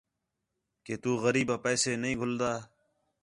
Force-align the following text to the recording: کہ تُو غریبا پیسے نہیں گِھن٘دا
کہ 0.85 0.93
تُو 1.01 1.11
غریبا 1.23 1.55
پیسے 1.65 1.91
نہیں 2.01 2.17
گِھن٘دا 2.19 2.51